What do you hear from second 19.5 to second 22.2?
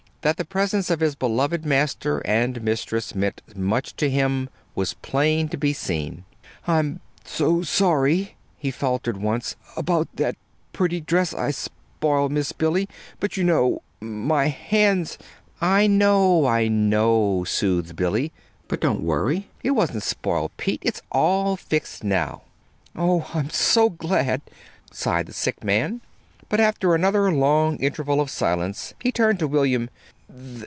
It wasn't spoiled, Pete. It's all fixed